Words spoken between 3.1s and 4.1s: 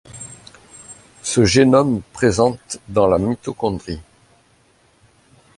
mitochondrie.